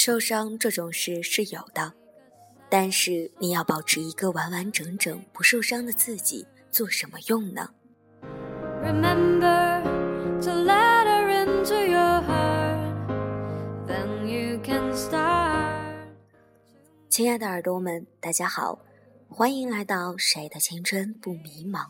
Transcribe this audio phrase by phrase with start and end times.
[0.00, 1.92] 受伤这种事是有的，
[2.70, 7.68] 但是你要保持一个完完整整不受伤的自己，做什么用呢？
[17.08, 18.78] 亲爱的耳朵们，大家好，
[19.28, 21.86] 欢迎来到谁的青春不迷茫？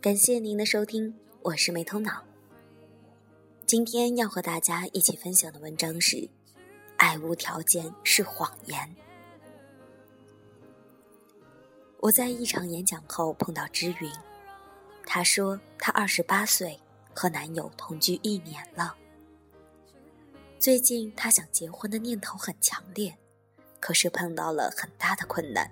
[0.00, 2.24] 感谢您的收听，我是没头脑。
[3.64, 6.28] 今天要和大家一起分享的文章是：
[7.02, 8.94] 爱无条件是谎言。
[11.98, 14.08] 我在一场演讲后碰到知云，
[15.04, 16.78] 她说她二十八岁，
[17.12, 18.94] 和男友同居一年了。
[20.60, 23.12] 最近她想结婚的念头很强烈。
[23.80, 25.68] 可是碰到了很大的困难。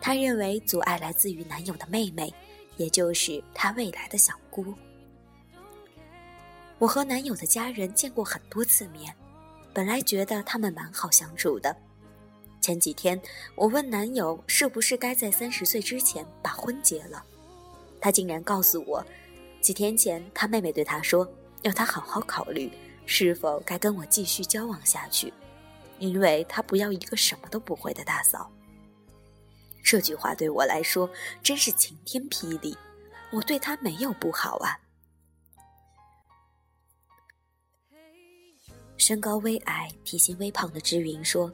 [0.00, 2.32] 她认为阻碍来自于男友的妹妹，
[2.78, 4.74] 也就是她未来的小姑。
[6.78, 9.14] 我和男友的家人见过很多次面，
[9.78, 11.76] 本来觉得他们蛮好相处的。
[12.60, 13.16] 前几天
[13.54, 17.22] 我问男友是不是该在三十岁之前把婚结了，
[18.00, 19.06] 他竟然告诉我，
[19.60, 21.24] 几天前他妹妹对他说，
[21.62, 22.68] 要他好好考虑
[23.06, 25.32] 是否该跟我继续交往下去。
[26.00, 28.50] 因为他不要一个什么都不会的大嫂。
[29.84, 31.08] 这句话对我来说
[31.40, 32.76] 真是晴天霹雳。
[33.30, 34.76] 我对他没有不好啊。
[38.98, 41.50] 身高微矮、体型微胖的知云说：“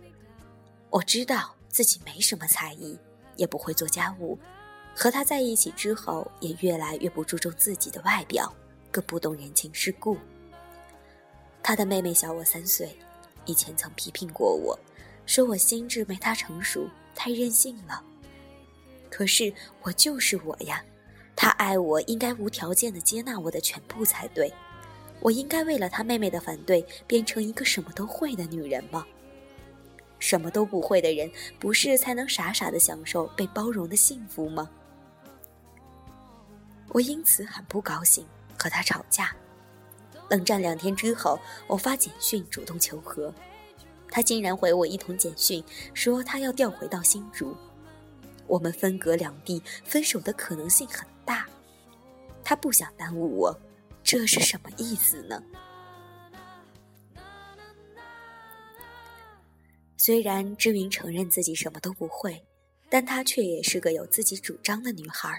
[0.90, 2.98] 我知道自己没什么才艺，
[3.36, 4.36] 也不会做家务。
[4.96, 8.52] 和他在一起之后，也越来越不注重自己的外表，
[8.90, 10.16] 更不懂人情世故。
[11.62, 12.96] 他的妹妹小我三岁。”
[13.46, 14.78] 以前曾批评过我，
[15.26, 18.02] 说我心智没他成熟，太任性了。
[19.10, 20.82] 可是我就是我呀，
[21.36, 24.50] 他爱我，应该无条件的接纳我的全部才对。
[25.24, 29.06] 我应该为了他妹妹的反对，变成一个什么都会的女人吗？
[30.18, 34.68] 什么都不会的人，不是才能傻傻的享受被包容的幸福吗？
[36.90, 38.26] 我因此很不高兴，
[38.58, 39.34] 和他吵架。
[40.28, 43.32] 冷战两天之后，我发简讯主动求和，
[44.10, 45.64] 他竟然回我一通简讯，
[45.94, 47.56] 说他要调回到新竹，
[48.46, 51.46] 我们分隔两地，分手的可能性很大。
[52.44, 53.58] 他不想耽误我，
[54.14, 55.42] 这是什么意思呢？
[59.96, 62.40] 虽然知云承认自己什么都不会，
[62.88, 65.36] 但她却也是个有自己主张的女孩。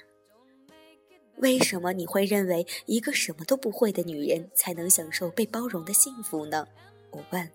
[1.38, 6.68] 为什么你会认为一个什么都不会的女人才能享受被包容的幸福呢？
[7.12, 7.50] 我问。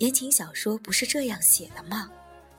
[0.00, 2.10] 言情小说不是这样写的吗？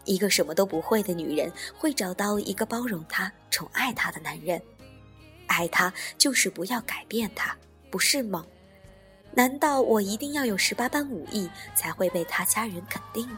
[0.05, 4.61] 一个什么都不会的女人会找到一个包容她、宠爱她的男人，
[5.53, 7.55] 爱他就是不要改变他，
[7.91, 8.45] 不是吗？
[9.33, 13.29] 难道我一定要有十八般武艺才会被他家人肯定？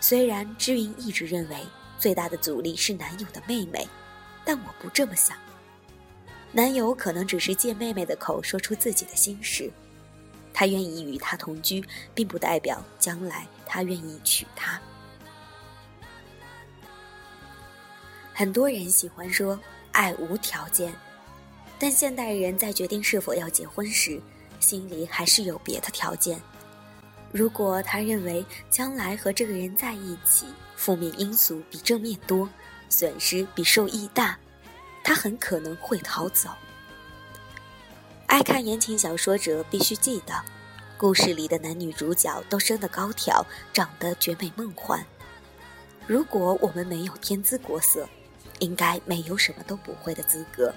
[0.00, 1.56] 虽然知云一直认为。
[2.00, 3.86] 最大的阻力是男友的妹妹，
[4.42, 5.36] 但我不这么想。
[6.50, 9.70] 男友可能只是借妹妹的口说出自己的心事，
[10.54, 11.84] 他愿意与她同居，
[12.14, 14.80] 并不代表将来他愿意娶她。
[18.32, 19.60] 很多人喜欢说
[19.92, 20.94] 爱无条件，
[21.78, 24.20] 但现代人在决定是否要结婚时，
[24.60, 26.40] 心里还是有别的条件。
[27.32, 30.46] 如果他认为将来和这个人在一起，
[30.76, 32.48] 负面因素比正面多，
[32.88, 34.38] 损失比受益大，
[35.04, 36.50] 他很可能会逃走。
[38.26, 40.34] 爱看言情小说者必须记得，
[40.96, 45.04] 故事里的男女主角都生得高挑，长得绝美梦幻。
[46.06, 48.08] 如果我们没有天姿国色，
[48.60, 50.72] 应该没有什么都不会的资格。